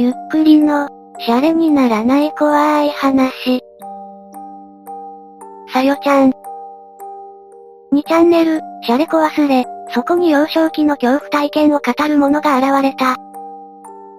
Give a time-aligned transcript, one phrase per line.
[0.00, 0.88] ゆっくりの、
[1.18, 3.60] シャレにならない怖い話。
[5.72, 6.30] さよちゃん。
[7.92, 13.16] 2チャンネル、シャレコ忘れ、そこに幼少期の恐怖体験を語る者が現れた。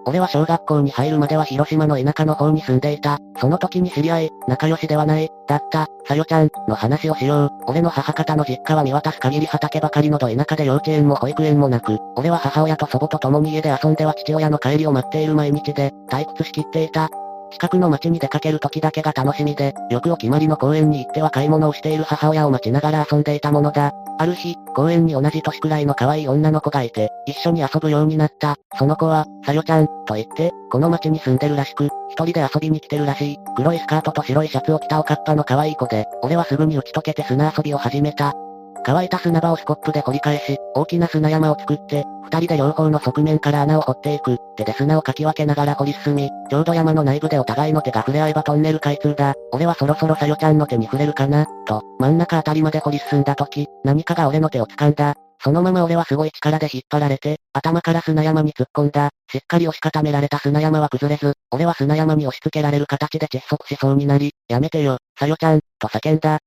[0.06, 3.20] 俺は小学校に入るまでは広島の田舎の方に住んでいた。
[3.40, 7.50] その時に知り合い、仲良しではない、だった、さよちゃん、の話をしよう。
[7.68, 17.10] 俺の母方の実家は見渡す限り畑ばかりのど田舎で幼稚園も保育園もなく、俺は母親と祖母と共に家で遊んでは父親の帰りを待っている毎日で、退屈しきっていた。
[17.52, 23.92] 近くの街に出かける時だけが楽しみで、よくお決まりの公園に行っては買い物をしている母親を待ちながら遊んでいたものだ。
[24.20, 28.58] ある日、公園に同じ年くらいの可愛い女の子がいて、一緒に遊ぶようになった。
[28.78, 33.38] その子は、さよちゃん、と言って、この街に住んでるらしく、一人で遊びに来てるらしい。
[33.56, 38.34] 黒いスカートと白いシャツを着たおかっぱの可愛い子で、俺はすぐに打ち解けて砂遊びを始めた。
[38.84, 44.38] 乾いた砂場をスコップで掘り返し、大きな砂山を作って、二人で両方の側面から穴を掘っていく。
[44.56, 49.34] 手で砂をかき分けながら掘り進み、ちょうど山の内部でお互いの手が触れ合えばトンネル開通だ。
[49.52, 55.16] 俺はそろそろさよちゃんの手に触れるかな、と、真ん中あたりまで掘り進んだ時、何かが俺の手を掴んだ。
[55.42, 59.10] そのまま俺はすごい力で引っ張られて、頭から砂山に突っ込んだ。
[59.32, 66.40] しっかり押し固められた砂山は崩れず、俺は砂山に押し付けられる形で窒息しそうになり、やめてよ、さよちゃん、と叫んだ。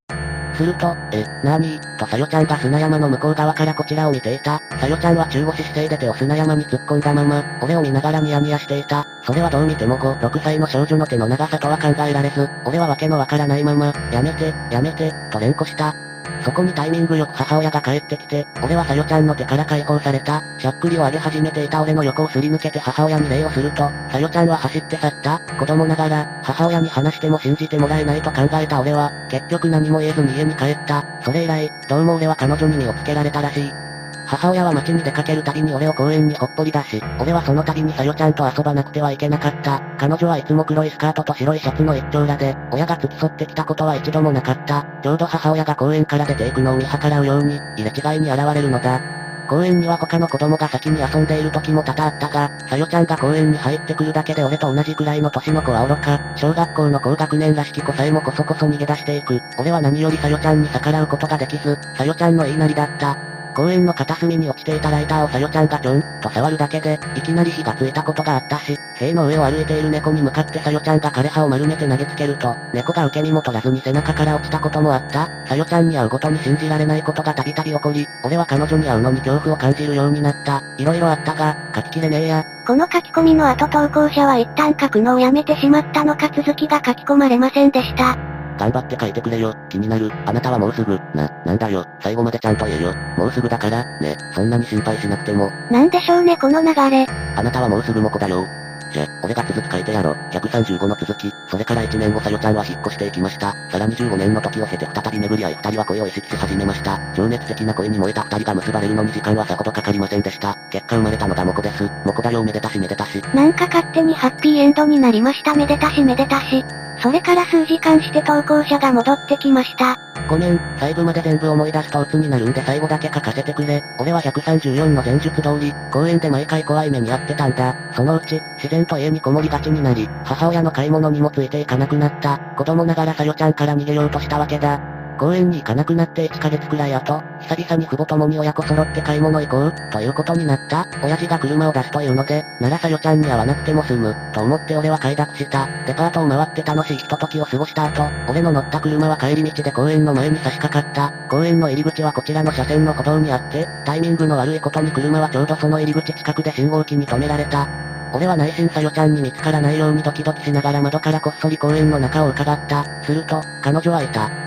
[0.55, 4.61] すると、え、なに、とさよちゃんが砂山の向こう側からこちらを見ていた。
[4.79, 9.05] さよちゃんは中腰姿勢で手を砂山に突っ込んだまま、俺を見ながらニヤニヤしていた。
[9.23, 16.12] それはどう見ても5、6歳の少女の手の長さとは考えられず、俺はわけのわからないまま、やめて、やめて、と連呼した。
[16.43, 20.43] そこにタイミングよく母親が帰ってきて、俺はさよちゃんの手から解放された。
[20.59, 25.39] しゃっくりを上げ始めていた俺の横をすり抜けて母親に礼をすると、さよちゃんは走って去った。
[25.59, 31.05] 子供ながら、母親に話しても信じてもらえないと考えた俺は、結局何も言えずに家に帰った。
[31.23, 33.82] それ以来、どうも俺は彼女に身をつけられたらしい。
[34.27, 39.81] 母親は街に出かけるたびに俺を公園にほっぽり出し、俺はその度にさよちゃんと遊ばなくてはいけなかった。
[39.97, 44.85] 彼女はいつも黒いスカートと白いシャツの一丁羅で、親が付き添ってきたことは一度もなかった。
[45.01, 49.01] ちょうど母親が公園から出ていくのを見計らうように、入れ違いに現れるのだ。
[49.49, 59.41] 公園には他の子供が先に遊んでいる時も多々あったが、さよちゃんが公園に入ってくるだけで俺と同じくらいの年の子は愚か、小学校の高学年らしき子さえもこそこそ逃げ出していく。
[59.57, 63.32] 俺は何よりさよちゃんに逆らうことができず、さよちゃんの言いなりだった。
[63.53, 75.29] 公園の片隅に落ちていたライターをさよちゃんがちょん、と触るだけで、いきなり火がついたことがあったし、塀の上を歩いている猫に向かってさよちゃんが枯葉を丸めて投げつけると、猫が受け身も取らずに背中から落ちたこともあった。
[75.47, 80.61] さよちゃんに会うごとに信じられないことがたびたび起こり、俺は彼女に会うのに恐怖を感じるようになった。
[80.77, 82.45] 色々あったが、書ききれねえや。
[82.65, 88.32] この書き込みの後投稿者は一旦書くのをやめてしまったのか続きが書き込まれませんでした。
[88.57, 89.55] 頑張って書いてくれよ。
[89.69, 90.11] 気になる。
[90.25, 90.99] あなたはもうすぐ。
[91.13, 91.85] な、なんだよ。
[92.01, 92.93] 最後までちゃんと言えよ。
[93.17, 94.17] もうすぐだから、ね。
[94.33, 95.49] そんなに心配しなくても。
[95.71, 97.05] なんでしょうねこの流れ。
[97.35, 98.45] あなたはもうすぐもこだよ。
[98.93, 100.15] じゃ、俺が続き書いてやろ。
[100.31, 101.33] 135の続き。
[101.49, 103.53] それから1年後さよちゃんは引っ越していきました。
[103.69, 106.99] さらに15年の時を経て再び巡り合い二人は恋を意識し始めました。
[107.13, 110.55] 情熱的な恋に燃えた二人が結ばれるのに時間はさほどかかりませんでした。
[110.69, 111.89] 結果生まれたのがモコです。
[112.05, 113.21] モコだよめでたしめでたし。
[113.33, 116.63] なんか勝手にハッピーエンドになりましためでたしめでたし。
[117.01, 120.12] それから数時間して投稿者が戻ってきました。
[120.29, 123.81] ごめん、細部まで全部思い出すと鬱になるんで最後だけ書かせてくれ。
[123.99, 127.75] 俺は134の前述通り、公園で毎回怖い目に遭ってたんだ。
[127.93, 132.37] そのうち、自然と家にこもりがちになり、母親の買い物にもついていかなくなった。
[132.57, 134.92] 子供ながらさよちゃんから逃げようとしたわけだ。
[135.17, 140.87] 公園に行かなくなって1ヶ月くらい後、久々に父母ともに親子揃って買い物行こう、ということになった。
[141.03, 145.67] 親父が車を出すというので、ならさよちゃんに会わなくても済む、と思って俺は快諾した。
[145.85, 151.11] デパートを回って楽しいひとときを過ごした後、俺の乗った車は帰り道で公園の前に差し掛かった。
[151.29, 157.67] 公園の入り口はこちらの車線の歩道にあって、タイミングの悪いことに車はちょうどその入り口近くで信号機に止められた。
[158.13, 162.85] 俺は内心さよちゃんに見つからないようにドキドキしながら窓からこっそり公園の中を伺った。
[163.03, 164.42] すると、彼女はいた。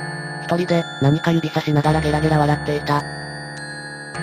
[0.46, 3.02] 一人で、何か指差しながらゲラゲラ笑っていた。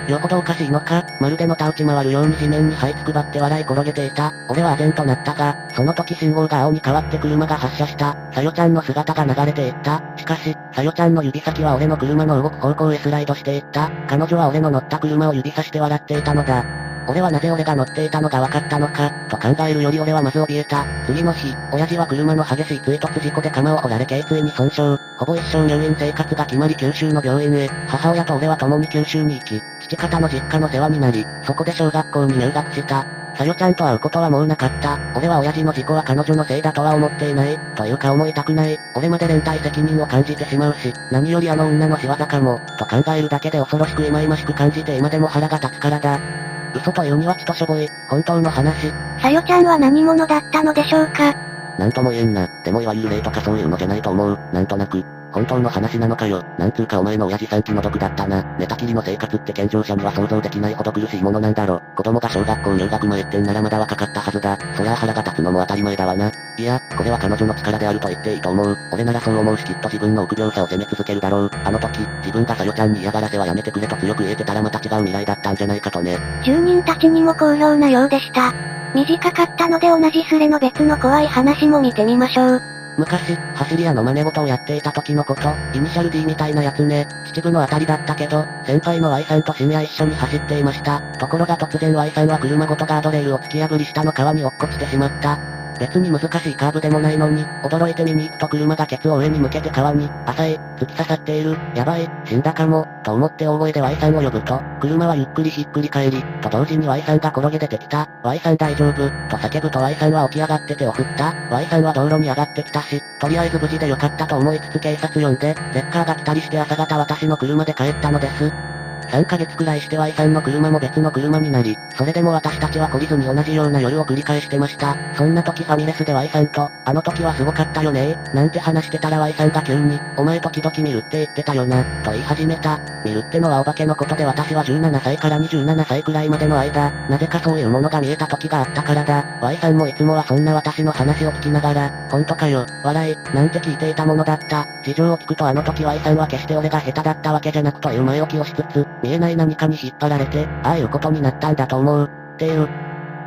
[0.08, 4.32] よほどおかしいのか、まるでのたうち回るように地面に這いつくばって笑い転げていた。
[4.48, 8.16] 俺は唖然となったが、その時信号が青に変わって車が発車した。
[8.32, 10.02] さよちゃんの姿が流れていった。
[10.16, 13.90] しかし、さよちゃんの指先は俺の車の動く方向へスライドしていった。
[14.08, 16.83] 彼女は俺の乗った車を指さして笑っていたのだ。
[17.06, 20.86] 俺はなぜ俺が乗っていたのが分かったのか、と考えるより俺はまず怯えた。
[21.06, 24.98] 次の日、親父は車の激しい追突事故で釜を掘られ頸椎に損傷。
[25.16, 27.68] ほぼ一生入院生活が決まり九州の病院へ。
[27.88, 33.06] 母親と俺は共に九州に行き、父方の実家の世話になり、そこで小学校に入学した。
[33.36, 34.98] さよちゃんと会うことはもうなかった。
[35.16, 37.58] 俺は親父の事故は彼女のせいだとは思っていない。
[37.74, 38.78] というか思いたくない。
[38.94, 46.43] 俺まで連帯責任を感じてしまうし、何よりあの女の仕業かも、と考えるだけで恐ろしく忌々しく感じて今でも腹が立つからだ。
[46.74, 48.92] 嘘というにはちとしょぼい、本当の話。
[49.20, 51.34] さよちゃんは何者だったのでしょうか？
[51.78, 52.48] なんとも言えんな。
[52.64, 54.38] でもいわゆる霊とかそういうのじゃないと思う。
[54.52, 55.04] なんとなく。
[55.34, 56.44] 本当の話なのかよ。
[56.58, 58.44] なんつうかお前の親父さん気の毒だったな。
[58.56, 61.82] 寝たきりの生活って健常者には想像できないほど苦しいものなんだろ。
[61.96, 64.56] 子供が小学校入学前ってんならまだ若かったはずだ。
[64.76, 66.30] そりゃ腹が立つのも当たり前だわな。
[66.56, 68.76] いや、これは彼女の力であると言っていいと思う。
[68.92, 71.50] 俺ならそう思うしきっと自分の臆病さを責め続けるだろう。
[71.64, 76.16] あの時、自分がさよちゃんに嫌がらせはやめてくれと強く言えてたらまた違う未来だったんじゃないかとね。
[76.44, 78.52] 住人たちにも好評なようでした。
[78.94, 82.73] 短かったので同じスレの別の怖い話も見てみましょう。
[82.96, 85.42] 昔、走り屋の真似事をやっていた時のこと、
[85.72, 91.00] イニシャル D みたいなやつね、秩父のあたりだったけど、先輩の Y さんと深夜一緒に走っていました。
[91.18, 95.53] ところが突然 Y さんは車ごとガードレールを突き破り下の川に落っこちてしまった。
[95.78, 108.94] 別に難しいカーブでもないのに、驚いて見に行くと車がケツを上に向けて川に、浅い、突き刺さっている、やばい、死んだかも、と思って大声で Y さんを呼ぶと、車はゆっくりひっくり返り、と同時に Y さんが転げ出てきた、Y さん大丈夫、
[109.30, 118.73] と叫ぶと Y さんは起き上がって手を振った、Y さんは道路に上がってきたし、とりあえず無事でよかったと思いつつ警察呼んで、レッカーが来たりして朝方私の車で帰ったのです。
[119.08, 124.96] 3ヶ月くらいして Y さんの車も別の車になり、それでも私たちは懲りずに同じような夜を繰り返してました。
[125.16, 132.80] そんな時ファミレスで Y さんと、あの時はすごかったよねなんて話してたら Y さんが急に、お前時々見るって言ってたよな、と言い始めた。
[133.04, 139.24] 見るってのはお化けのことで私は17歳から27歳くらいまでの間、なぜかそういうものが見えた時があったからだ。
[139.40, 144.66] Y さんもいつもはそんな私の話を聞きながら、本当かよ、笑い、なんて聞いていたものだった。
[144.84, 152.10] 事情を聞くとあの時 Y さんは決して俺が下手だったわけじゃなくという前置きをしつつ、見えない何かに引っ張られて、ああいうことになったんだと思う。
[152.34, 152.66] っていう。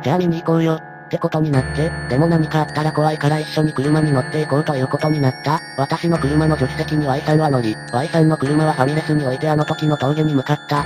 [0.02, 0.80] じゃあ見に行こうよ。
[1.06, 5.60] ってことになって、でも何かあったら怖いから一緒に車に乗っていこうということになった。
[5.78, 10.84] 私の車の助手席に Y さんは乗り、Y さんの車はファミレスに置いてあの時の峠に向かった。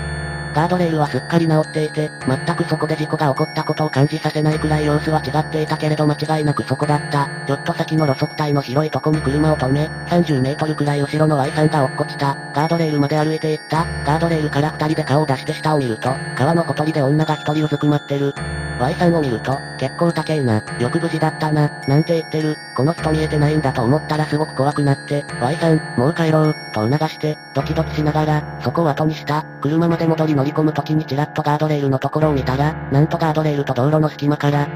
[0.54, 7.28] ガードレールはすっかり治っていて、全くそこで事故が起こったことを感じさせないくらい様子は違っていたけれど間違いなくそこだった。
[7.46, 12.36] ちょっと先の路側帯の広いとこに車を止め、30メートルくらい後ろの Y さんが落っこちた。
[12.54, 13.86] ガードレールまで歩いていった。
[14.04, 18.34] ガードレールから二人で顔を出して下を見ると、川のほとりで女が一人うずくまってる。
[18.80, 22.56] Y さんを見ると、結構高いな、よく無事だったな、なんて言ってる。
[22.76, 29.44] この人見えてないんだと思ったらすごく怖くなって、Y さん、もう帰ろう、と促して、ドキドキしながら、そこを後にした。
[29.60, 34.68] 車まで戻り乗り込む時にちらっとガードレールのところを見たら、なんとガードレールと道路の隙間から、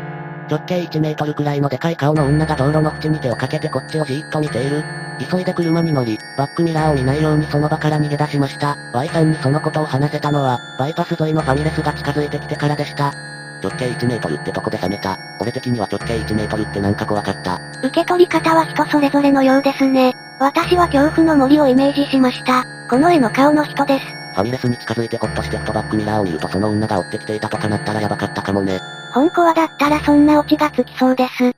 [0.49, 4.85] 直径1メートルくらいのでかい顔の女が道路の縁に手をかけてこっちをじーっと見ている。
[5.31, 8.77] 急いで車に乗り、バックミラーを見ないようにその場から逃げ出しました。
[8.93, 13.36] Y さんにそのことを話せたのは、バイパス沿いのファミレスが近づいてきてからでした。
[13.67, 15.17] 直径1メートルってとこで冷めた。
[15.41, 17.61] 俺的には直径1メートルってなんか怖かった。
[17.83, 20.13] 受け取り方は人それぞれのようですね。
[20.39, 22.65] 私は恐怖の森をイメージしました。
[22.89, 24.07] この絵の顔の人です。
[24.35, 28.79] ファミレスに近づいてホッとしてふとバックミラーを見るとその女が追ってきていたとかなったらやばかったかもね。
[29.15, 31.53] 本コアだったらそんなオチがつきそうです。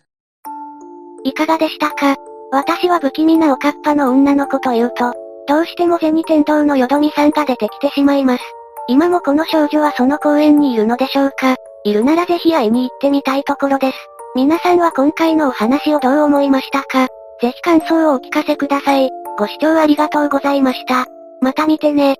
[1.25, 2.15] いかがでしたか？
[2.53, 5.13] 私は不気味なおかっぱの女の子というと、
[5.49, 8.45] どうしても銭天堂のよどみさんが出てきてしまいます。
[8.87, 11.57] 今もこの少女はその公園にいるのでしょうか？
[11.85, 13.97] いるならぜひ会いに行ってみたいところです。
[14.35, 17.09] 皆さんは今回のお話をどう思いましたか？
[17.41, 19.11] ぜひ感想をお聞かせください。
[19.39, 21.07] ご視聴ありがとうございました。
[21.41, 22.17] また見てね。